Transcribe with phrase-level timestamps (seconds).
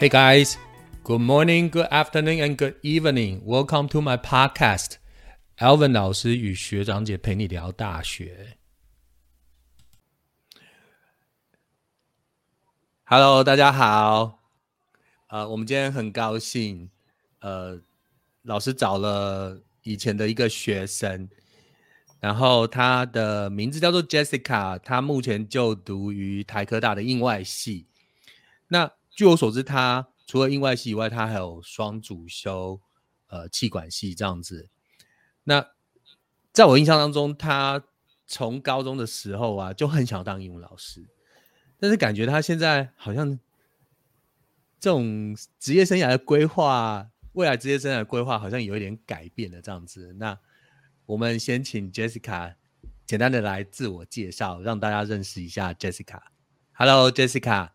[0.00, 0.56] Hey guys,
[1.02, 3.42] good morning, good afternoon, and good evening.
[3.44, 4.92] Welcome to my podcast.
[5.58, 8.58] Alvin 老师与学长姐陪你聊大学。
[13.06, 14.38] Hello，大家好。
[15.30, 16.90] 呃，我们今天很高兴，
[17.40, 17.82] 呃，
[18.42, 21.28] 老师找了以前的一个学生，
[22.20, 27.88] 然后他的名字叫做 Jessica，他目前就读于台科大的应外系。
[28.68, 28.88] 那
[29.18, 32.80] 据我所知，他除了应外系以外，他还有双主修，
[33.26, 34.68] 呃，气管系这样子。
[35.42, 35.72] 那
[36.52, 37.82] 在我印象当中，他
[38.28, 41.04] 从高中的时候啊，就很想当英文老师，
[41.80, 43.36] 但是感觉他现在好像
[44.78, 50.12] 这种职业生涯的规划，未来职业生涯的规划好像有一点改变了这样子。
[50.12, 50.38] 那
[51.06, 52.54] 我们先请 Jessica
[53.04, 56.20] 简单的来自我介绍，让大家认识一下 Jessica。
[56.74, 57.70] Hello，Jessica。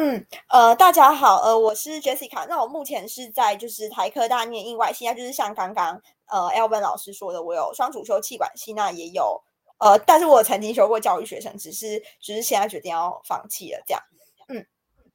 [0.00, 2.46] 嗯，呃，大家好，呃，我是 Jessica。
[2.48, 9.42] 那我目前是在就是台科大念英外系，那就是像刚刚呃 Elvin 老师说的，我有双主修气管系，那也有
[9.78, 14.00] 呃，但是我曾经修过教育学生，只是只是现在决定要放弃了这样。
[14.46, 14.64] 嗯，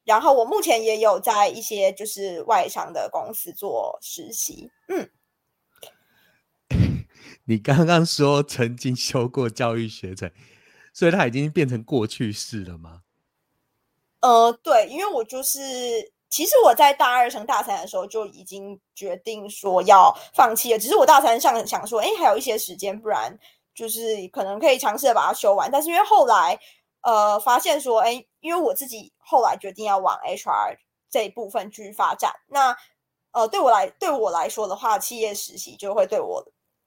[0.04, 4.70] 然后我目前也有在一些就是外商的公司做实习。
[4.90, 5.10] 嗯，
[7.48, 10.30] 你刚刚说曾经修过教育学程，
[10.94, 13.03] 所以它已经变成过去式了吗？
[14.24, 15.60] 呃，对，因为我就是，
[16.30, 20.80] 其实我在大二升大三的时候就已经决定说要放弃了。
[20.80, 23.38] 只是我大三上想说，哎，还有一些时间，不然
[23.76, 25.70] 就是可能可以尝试的把它修完。
[25.70, 26.58] 但是因为后来，
[27.02, 30.78] 呃，发现说，哎，因为我自己后来决定要往 HR
[31.10, 32.74] 这一部分去发展，那
[33.34, 36.42] 呃，对我来对我来说的话，企业实习就会对我，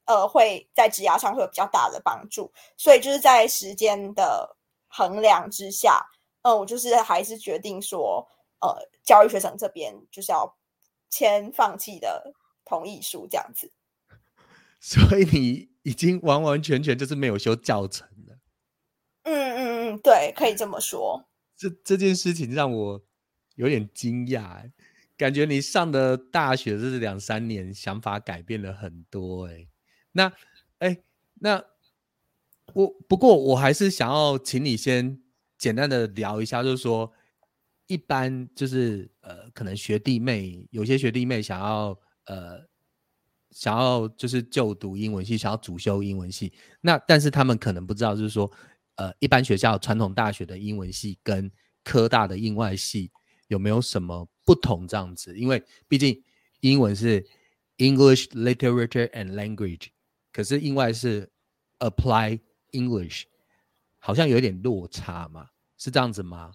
[0.06, 2.50] 呃，会在职涯上会有比较大的帮助。
[2.78, 4.56] 所以就是在时间的
[4.88, 6.02] 衡量之下。
[6.46, 8.24] 嗯，我就是还是决定说，
[8.60, 10.56] 呃，教育学生这边就是要
[11.10, 12.32] 签放弃的
[12.64, 13.72] 同意书，这样子。
[14.78, 18.38] 所以你已经完完全全就是没有修教程了。
[19.24, 19.58] 嗯嗯
[19.96, 21.24] 嗯，对，可以这么说。
[21.56, 23.02] 这这件事情让我
[23.56, 24.70] 有点惊讶，
[25.16, 29.48] 感觉你上的大学这两三年，想法改变了很多。
[29.48, 29.66] 哎，
[30.12, 30.32] 那
[30.78, 31.02] 哎，
[31.40, 31.64] 那
[32.72, 35.20] 我不过我还是想要请你先。
[35.58, 37.10] 简单的聊一下，就是说，
[37.86, 42.66] 一般就是呃，可能学弟妹有些学弟妹想要呃，
[43.50, 48.50] 想要就是就读英文系，想要主修英文系，那但是他们可能不知道，就是说，
[48.96, 51.50] 呃，一般学校传统大学的英文系跟
[51.84, 53.10] 科大的英外系
[53.48, 55.38] 有没有什么不同这样子？
[55.38, 56.22] 因为毕竟
[56.60, 57.24] 英文是
[57.78, 59.88] English Literature and Language，
[60.32, 61.30] 可是英外是
[61.78, 62.40] Apply
[62.72, 63.24] English。
[64.06, 66.52] 好像有点落差嘛，是这样子吗？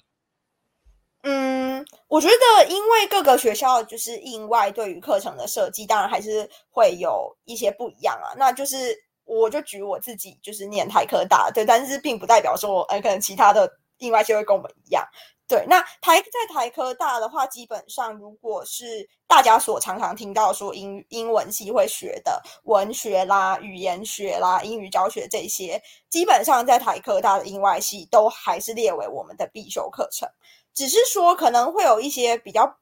[1.24, 8.32] 嗯，我觉得因为各个学校就是另外对于课程的设计，当然还是会有一些不一样啊。
[8.38, 8.96] 那就是
[9.26, 15.06] 我就举我自己就是念台科大，对，但是并不代表说，呃，可能其他的另外就会跟我们一样。
[15.52, 30.26] 对，那台在台科大的话，基本上如果是大家所常常听到说英英文系会学的文学啦、语言学啦、英语教学这些，基本上在台科大的英外系都还是列为我们的必修课程，
[30.74, 32.74] 只是说可能会有一些比较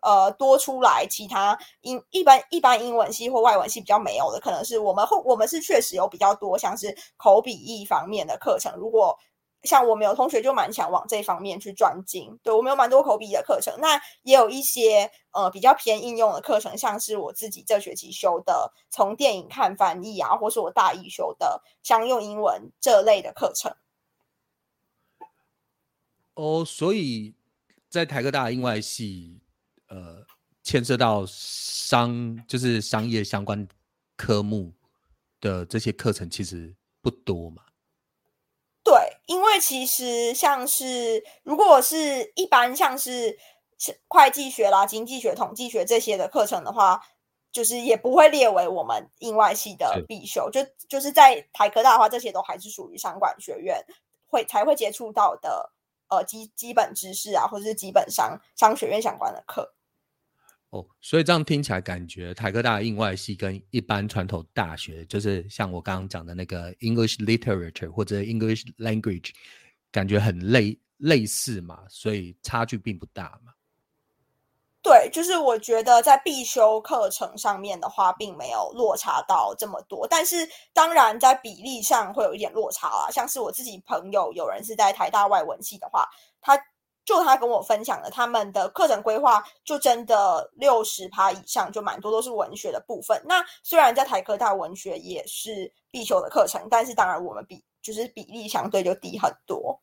[0.00, 9.18] 呃多出来，其他英一般一般英文系或外文系比较没有的，可能是我们后我们是确实有比较多像是口笔译方面的课程，如果。
[9.64, 23.74] 像我们有同学就蛮想往这方面去专精，对我们有蛮多口笔的课程，那也有一些呃比较偏应用的课程，像是我自己这学期修的从电影看翻译啊，或是我大一修的商用英文这类的课程。
[26.34, 27.34] 哦，所以
[27.88, 29.40] 在台科大英外系，
[29.88, 30.26] 呃，
[30.62, 33.66] 牵涉到商就是商业相关
[34.16, 34.72] 科目
[35.40, 37.62] 的这些课程其实不多嘛。
[39.26, 43.38] 对，因为其实像是如果是一般像是
[44.08, 47.00] 会计学啦、经济学、统计学这些的课程的话，
[47.52, 50.50] 就是也不会列为我们应外系的必修。
[50.50, 53.84] 就就是在台科大的话，这些都还是属于商管学院
[54.26, 55.72] 会才会接触到的
[56.08, 59.74] 呃基基本知识啊，或者是基本商商学院相关的课。
[60.74, 69.30] 哦，所以这样听起来，感觉台科大印外系跟一般传统大学，就是像我刚刚讲的那个 English Literature 或者 English Language，
[69.92, 73.52] 感觉很类类似嘛，所以差距并不大嘛。
[74.82, 80.36] 对，就是我觉得在必修课程上面的话，并没有落差到这么多，但是
[80.72, 83.08] 当然在比例上会有一点落差啦。
[83.12, 86.06] 像是我自己朋友有人是在台大外文系的话，
[86.40, 86.58] 他
[87.04, 93.22] 就他跟我分享的，他们的课程规划就真的六十趴以上，就蛮多都是文学的部分。
[93.26, 99.82] 那虽然在台科大文学也是必修的课程，但是当然我们比就是比例相对就低很多。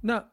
[0.00, 0.30] 那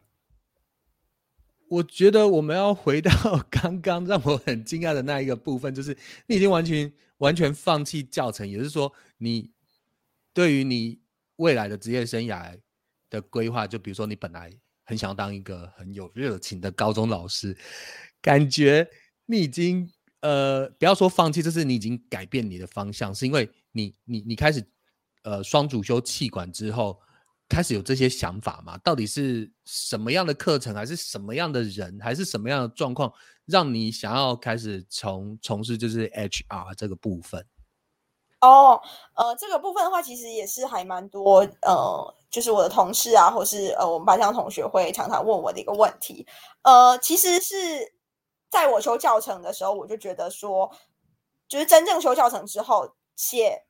[1.68, 3.12] 我觉得我们要回到
[3.52, 5.98] 刚刚让我很惊讶的那一个部分，就是
[6.28, 9.52] 你已经完全完全放弃教程，也就是说，你
[10.34, 11.02] 对于你
[11.36, 12.58] 未来的职业生涯。
[13.10, 14.52] 的规划，就比如说你本来
[14.84, 17.58] 很想当一个很有热情的高中老师，
[18.22, 18.88] 感觉
[19.26, 19.92] 你已经
[20.22, 24.66] 呃，不要说放弃，就是你已经改变你的方向，是因为你你你开始
[25.24, 27.00] 呃双主修气管之后，
[27.48, 28.78] 开始有这些想法嘛？
[28.80, 33.12] 到底是什么样的课程，还是什么样的人，还是什么样的状况，
[33.46, 37.46] 让你想要开始从从事就是 HR 这个部分？
[38.46, 38.82] 哦，
[39.16, 46.26] 呃，这个部分的话，其实也是还蛮多，呃，就是我的同事啊，或是呃，我们班上同学会常常问我的一个问题。
[46.62, 47.94] 呃，其实是
[48.50, 50.72] 在我修教程的时候，我就觉得说，
[51.48, 53.64] 就是真正修教程之后，写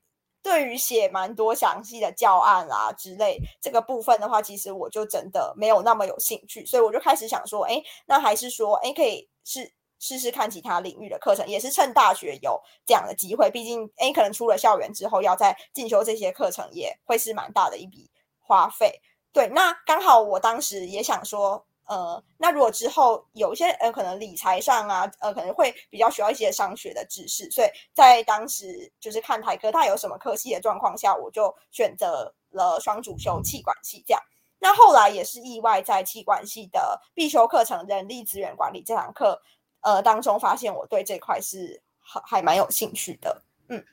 [0.43, 9.73] 对于写蛮多详细的教案啊之类这个部分的话，其实我就真的没有那么有兴趣，所以我就开始想说，哎，那还是说，哎，可以是。
[9.99, 13.49] 试试看其他领域的课程，也是趁大学有这样的机会。
[13.49, 18.09] 毕竟，诶，可能出了校园之后，要再进修这些课程，也会是蛮大的一笔
[18.39, 19.01] 花费。
[19.31, 34.21] 对，那刚好我当时也想说，呃，那如果之后有一些呃，可能理财上啊，呃，可能会比较需要一些商学的知识，所以在当时就是看台科大有什么科系的状况下，我就选择了双主修气管系这样。
[34.57, 39.39] 那后来也是意外，在气管系的必修课程人力资源管理这堂课。
[39.85, 43.85] 呃，当中发现我对这块是还还蛮有兴趣的，嗯。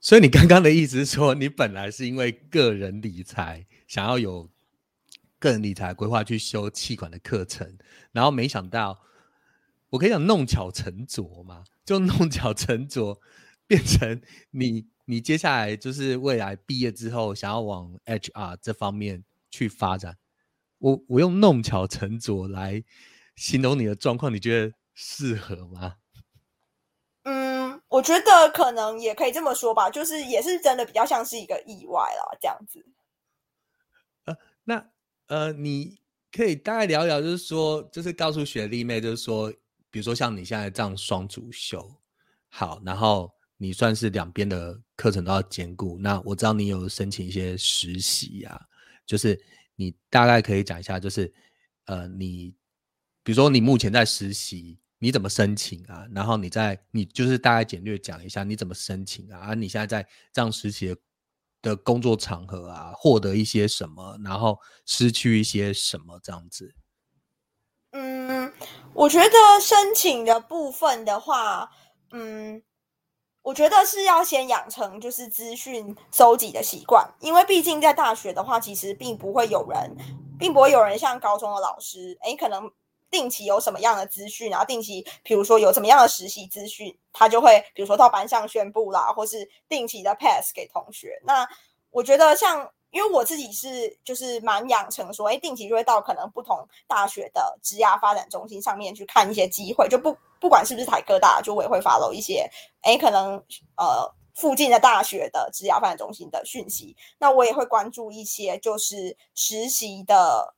[0.00, 4.48] 所以你刚刚的意思是说，你本来是因为个人理财，想要有
[5.38, 7.76] 个人理财规划去修气管的课程，
[8.12, 8.98] 然后没想到，
[9.90, 13.20] 我可以讲弄巧成拙嘛，就弄巧成拙，
[13.66, 14.22] 变成
[14.52, 20.16] 你你接下来就是未来毕业之后想要往 HR 这方面去发展。
[20.78, 22.82] 我我用弄巧成拙来。
[23.40, 25.96] 形容你的状况，你觉得适合吗？
[27.22, 32.84] 嗯，我觉得可能也可以这么说吧，就是也是真的比较像是一个意外啦，这样子。
[34.26, 34.90] 呃，那
[35.28, 35.98] 呃，你
[36.30, 39.50] 可以大概聊一聊，就是说，就是告诉学弟妹，就是说，
[39.90, 41.90] 比如说像你现在这样双主修，
[42.50, 45.96] 好，然后你算是两边的课程都要兼顾。
[45.98, 48.60] 那我知道你有申请一些实习啊，
[49.06, 49.42] 就是
[49.76, 51.32] 你大概可以讲一下，就是
[51.86, 52.54] 呃，你。
[53.22, 56.06] 比如说你目前在实习，你怎么申请啊？
[56.14, 59.38] 然后你在你就是大概简略讲一下你怎么申请啊？
[59.38, 60.96] 啊，你现在在这样实习
[61.60, 66.74] 的工作场合啊，获得一些什么，然后失去一些什么这样子？
[67.92, 68.52] 嗯，
[68.94, 71.70] 我觉得申请的部分的话，
[72.12, 72.62] 嗯，
[73.42, 79.94] 我觉得是要先养成就是资讯收集的习惯，因为毕竟在大学的话，其实并不会有人，
[80.38, 82.70] 并不会有人像高中的老师，哎，可能。
[83.10, 91.20] 定期有什么样的资讯，然后定期，比如说有什么样的实习资讯，他就会比如说到班上宣布啦，或是定期的 pass 给同学。
[91.24, 91.48] 那
[91.90, 102.48] 我觉得像，因为我自己是就是蛮养成说，哎，定期就会到可能不同大学的职涯发展中心上面去看一些机会，就不不管是不是台科大，就我也会 follow 一些，
[102.82, 103.42] 哎，可能
[103.76, 106.96] 呃附近的大学的职涯发展中心的讯息。
[107.18, 110.54] 那我也会关注一些就是实习的。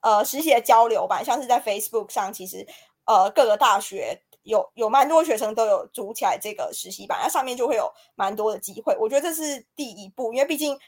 [0.00, 2.66] 呃，实习的交流吧，像是在 Facebook 上，其实
[3.04, 8.96] 呃各个大学有有蛮多学生都有组起来这个实习版，那上面就会有蛮多的机会。
[8.98, 10.78] 我觉得这是第一步，因为毕竟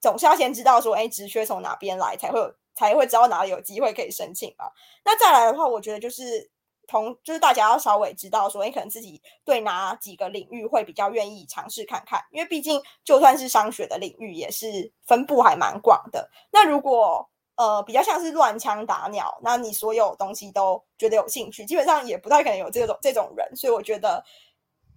[0.00, 4.70] 总是要先知道说，哎，职缺从哪边来，才会有才会知道哪里有机会可以申请嘛。
[5.04, 6.50] 那再来的话，我觉得就是
[6.86, 16.30] 同就是大家要稍微知道说，哎，可能自己对哪几个领域会比较愿意尝试看看，因为毕竟就算是商学的领域，也是分布还蛮广的。
[16.50, 17.28] 那如果
[17.62, 24.20] 呃，比较像是乱枪打鸟，那你所有东西都觉得有兴趣，基本上也不太可能有这种这种人，所以我觉得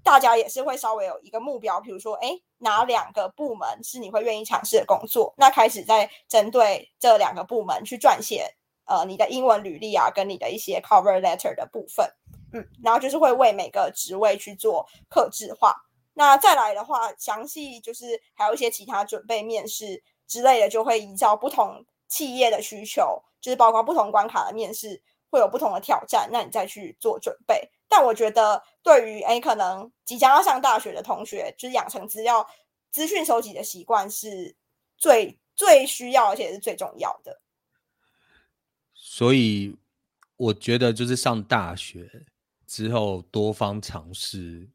[0.03, 8.49] 大家也是会稍微有一个目标，比如说，哎，哪两个部门是你会愿意尝试的工作，那开始在针对这两个部门去撰写，
[8.85, 12.09] 呃，你的英文履历啊，跟你的一些 cover letter 的部分，
[12.51, 15.75] 嗯，然后就是会为每个职位去做克制化，
[16.15, 21.85] 那再来的话，详细就是还有一些其他准备面试之类的，就会依照不同。
[22.07, 27.69] 企业的需求就是包括不同关卡的面试会有不同的挑战，那你再去做准备。
[27.87, 32.47] 但我觉得对于诶可能即将要上大学的同学，就是养成资料
[32.91, 34.55] 资讯收集的习惯是
[34.97, 37.41] 最最需要而且是最重要的。
[38.93, 39.77] 所以
[40.35, 42.25] 我觉得就是上大学
[42.65, 44.69] 之后多方尝试，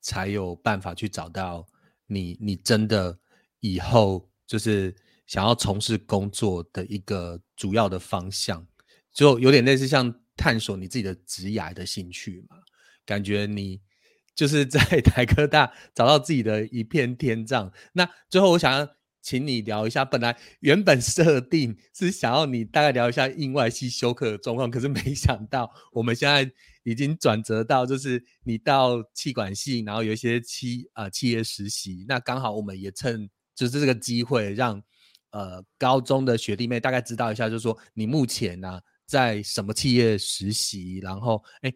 [0.00, 1.66] 才有办法去找到
[2.06, 3.18] 你你真的
[3.60, 4.94] 以后就是
[5.26, 8.66] 想要从事工作的一个主要的方向，
[9.12, 12.56] 就有点类似像探索你自己的职业的兴趣嘛，
[13.04, 13.80] 感觉你。
[14.36, 17.72] 就是在 台科大找到自己的一片天葬。
[17.94, 18.86] 那最后，我想要
[19.22, 26.52] 请你聊一下，本来原本设定是想要你大概聊一下应外系休课的状况，可是没 想到我们现在
[26.82, 32.04] 已经转折到，就是你到气管系，然后有一些企啊企业实习。
[32.06, 34.82] 那刚好我们也趁就是这个机会，让
[35.36, 41.72] 呃高中的学弟妹大概知道一下，就是说你目前呢在什么企业实习，然后哎，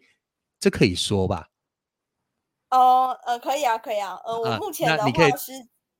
[0.59, 1.47] 这可以说吧？
[2.71, 5.51] 哦，呃，可以啊，可以啊，呃，我目前的话是，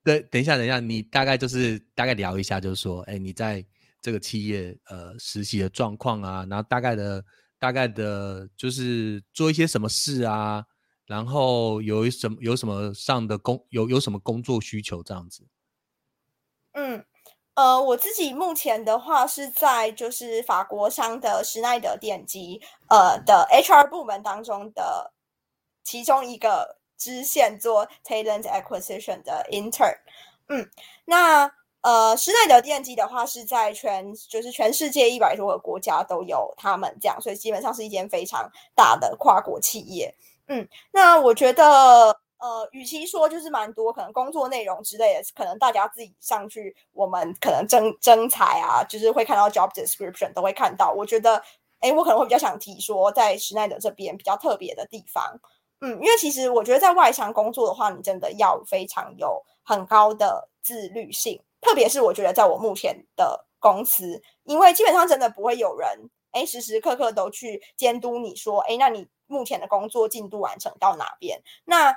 [0.03, 3.63] 对，等一下，等一下，你大概就是大概聊一下，就是说，哎，你在
[4.01, 7.23] 这个企业呃实习的状况啊，然后大概的
[7.59, 10.65] 大概的，就是做一些什么事啊，
[11.05, 15.45] 然后有什么有什么上的工有有什么工作需求这样子。
[16.71, 17.03] 嗯，
[17.55, 25.11] 呃，我自己目前的话是在就是法国商的施耐德电机呃的 HR 部门当中的。
[25.83, 29.97] 其中一个支线做 talent acquisition 的 intern，
[30.47, 30.69] 嗯，
[31.05, 40.13] 那呃施耐德电机的话是在全就是全世界一百多个国家都有他们这样，所以基本上是一间非常大的跨国企业，
[40.47, 51.41] 嗯，那我觉得呃，与其说就是蛮多可能工作内容之类的，可能大家自己上去我们可能征征才啊，就是会看到 job description 都会看到，我觉得
[51.79, 55.39] 哎，我可能会比较想提说在施耐德这边比较特别的地方。
[55.81, 71.41] 嗯，因为其实我觉得在外商工作的话，你真的要非常有很高的自律性，特别是我觉得在我目前的公司，因为基本上真的不会有人哎时时刻刻都去监督你说，哎，那你目前的工作进度完成到哪边？
[71.65, 71.95] 那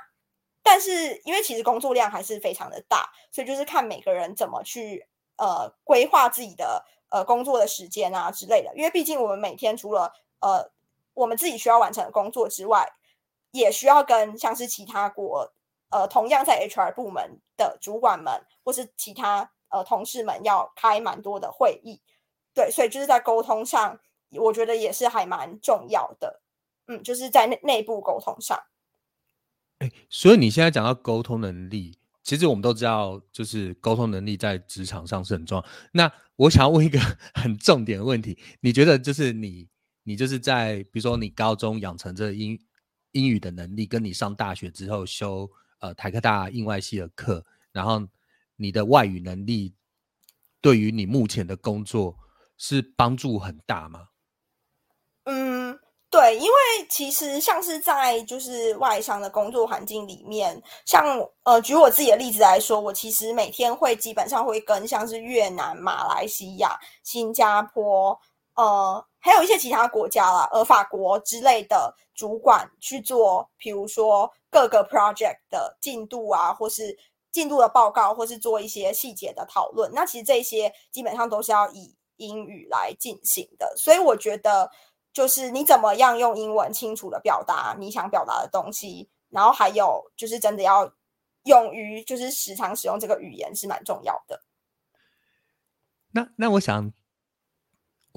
[0.67, 5.07] 但是因为其实工作量还是非常的大，所以就是看每个人怎么去
[5.37, 8.75] 呃规划自己的呃工作的时间啊之类的。
[8.75, 10.71] 因为毕竟我们每天除了呃
[11.13, 12.91] 我们自己需要完成的工作之外，
[13.51, 15.53] 也需要跟像是其他国，
[15.91, 22.01] 呃，同样在 HR 部门的主管们，或是其他呃同事们，要开蛮多的会议，
[22.55, 23.99] 对，所以就是在沟通上，
[24.31, 26.41] 我觉得也是还蛮重要的，
[26.87, 28.59] 嗯，就是在内内部沟通上。
[29.79, 35.65] 哎，所以你现在讲到沟通能力，其实我们都知道，就是沟通能力在职场上是很重要。
[35.91, 36.99] 那我想要问一个
[37.35, 39.67] 很重点的问题，你觉得就是你，
[40.03, 42.59] 你就是在比如说你高中养成这英
[43.11, 48.07] 英语的能力跟你上大学之后修呃台科大印外系的课，然后
[48.55, 49.73] 你的外语能力
[50.61, 52.17] 对于你目前的工作
[52.57, 54.07] 是帮助很大吗？
[55.25, 55.64] 嗯，
[56.15, 56.55] 对，因为
[56.89, 68.17] 其实像是在就是外商的工作环境里面，像呃举我自己的例子来说，我其实每天会基本上会跟像是越南、马来西亚、新加坡。
[68.53, 76.97] 呃，还有一些其他国家啦，而法国之类的主管去做，比如说各个 project 的进度啊，或是
[77.33, 79.91] 进度的报告，或是做一些细节的讨论。
[79.93, 83.75] 那其实这些基本上都是要以英语来进行的。
[83.75, 84.71] 所以我觉得，
[85.15, 90.93] 就是你怎么样用英文清楚的表达你想表达的东西，然后还有就是真的要
[91.45, 94.43] 勇于就是时常使用这个语言是蛮重要的。
[96.11, 96.93] 那那我想。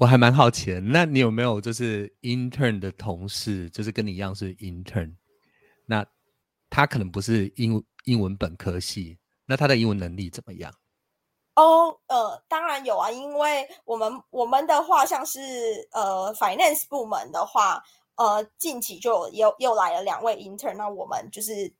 [0.01, 5.17] 我还蛮好奇的，那你有没有就是 intern 的同事，就是跟你一样是 intern，
[5.87, 6.05] 那
[6.69, 10.73] 他可能不是英英文本科系，那他的英文能力怎么样？
[11.59, 17.83] 哦，呃，当然有啊，因为我们我们的话，像是呃 finance 部门的话，
[18.15, 21.73] 呃，近期就又又来了两位 intern，那我们就是。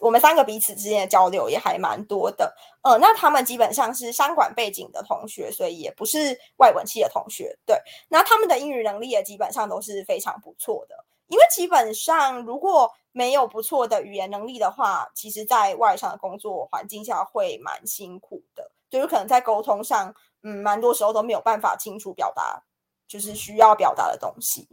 [0.00, 7.76] 我们三个彼此之间的交流也还蛮多的，呃，那他们基本上是商管背景的同学，所以也不是外文系的同学，对。
[8.08, 22.62] 那他们的英语能力也基本上都是非常不错的，因为基本上如果没有不错的语言能力的话，其实在外商的工作环境下会蛮辛苦的，就是可能在沟通上，嗯，蛮多时候都没有办法清楚表达，
[23.08, 24.68] 就是需要表达的东西。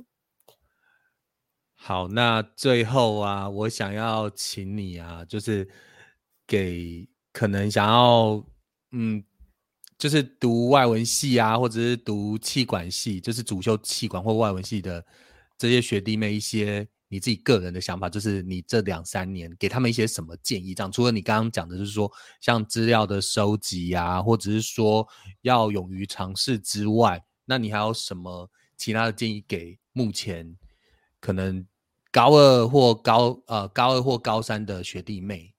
[1.73, 5.69] 好，那最后啊，我想要请你啊，就是
[6.45, 8.43] 给可能想要
[8.91, 9.23] 嗯，
[9.97, 15.05] 就是读外文系啊，或者是读气管系，就是主修气管或外文系的
[15.57, 20.73] 这些学弟妹一些你自己个人的想法，就是你这两三年给他们一些什么建议？
[20.73, 25.05] 这样除了你刚刚讲的，就是说像资料的收集啊，或者是说
[25.41, 28.49] 要勇于尝试之外，那你还有什么？
[28.77, 30.55] 其他的建议给目前
[31.19, 31.67] 可能
[32.13, 35.53] 高二或高呃高二或高三的学弟妹？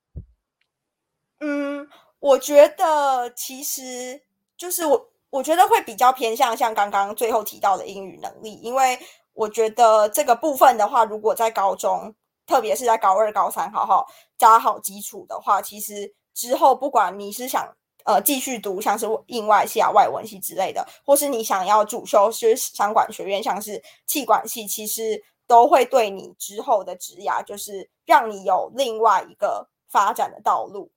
[1.41, 1.87] 嗯，
[2.19, 4.23] 我觉得其实
[4.57, 8.99] 就是我我觉得会比较偏向像刚刚最后提到的英语能力，因为
[9.33, 12.15] 我觉得这个部分的话，如果在高中，
[12.47, 14.07] 特别是在高二、高三，好好
[14.37, 17.73] 扎好基础的话，其实之后不管你是想
[18.05, 30.91] 呃继续读像是应外系啊、外文系之类的，或是你想要主修是商管学院，像是气管系，其实都会对你之后的职涯，就是让你有另外一个发展的道路。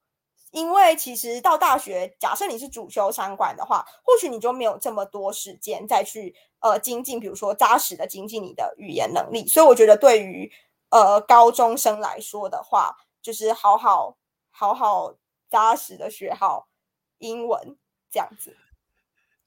[0.54, 9.48] 因为其实到大学，假设你是主修商管的话，或许你就没有这么多时间再去呃精进，比如说扎实的精进你的语言能力。
[9.48, 10.52] 所以我觉得对于
[10.92, 14.16] 呃高中生来说的话，就是好好
[14.52, 15.16] 好好
[15.50, 16.68] 扎实的学好
[17.18, 17.76] 英文
[18.12, 18.56] 这样子。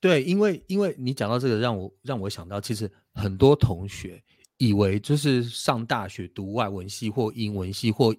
[0.01, 4.21] 对，因为因为你讲到这个，让我让我想到，其实很多同学
[4.57, 8.13] 以为就是上大学读外文系或英文系或。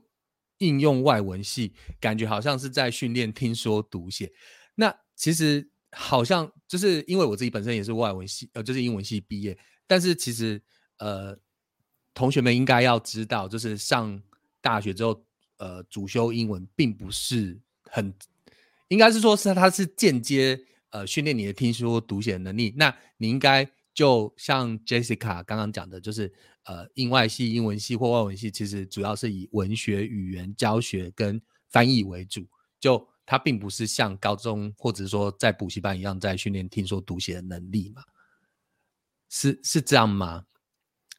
[0.59, 4.31] 应用外文系，感觉好像是在训练听说读写。
[4.75, 9.57] 那其实好像就是因为我自己本身也是外文系，呃，就是英文系毕业。
[9.85, 10.61] 但是其实，
[10.97, 11.37] 呃，
[12.13, 14.21] 同学们应该要知道，就是上
[14.61, 15.23] 大学之后，
[15.57, 18.13] 呃，主修英文并不是很，
[18.87, 20.59] 应该是说是它是间接
[20.89, 22.73] 呃训练你的听说读写能力。
[22.77, 26.33] 那你应该就像 Jessica 刚刚讲的，就是。
[26.67, 32.45] 呃，英外系、英文系或外文系，其实主要是以文学、语言教学跟翻译为主。
[32.77, 38.03] 就它并不是像高中或者说在补习班一样在训练听说读写的能力嘛？
[39.29, 40.43] 是是这样吗？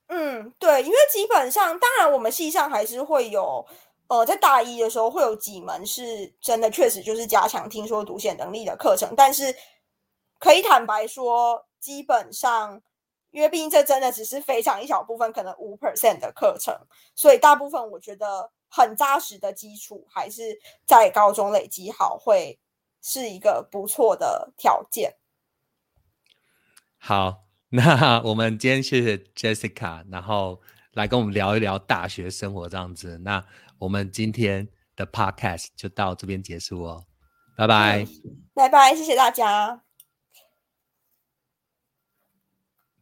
[0.09, 3.67] 嗯，对，因为基本上，当然我们系上还是会有，
[4.08, 9.54] 呃，在大一的时候会有几门是真的确实就是加强听说读写能力的课程，但是
[10.39, 12.82] 可以坦白说，基本上。
[13.30, 16.75] 因为毕竟这真的只是非常一小部分，可能五 percent 的课程，
[17.14, 22.58] 所以大部分我觉得很扎实的基础还是在高中累积好，会
[23.02, 25.14] 是一个不错的条件。
[26.99, 30.60] 好， 那我们今天谢谢 Jessica，然后
[30.95, 33.19] 来跟我们聊一聊大学生活这样子。
[33.19, 33.45] 那
[33.78, 37.04] 我们今天的 podcast 就到这边结束哦，
[37.56, 38.06] 拜拜，
[38.54, 39.88] 拜拜，谢谢大家。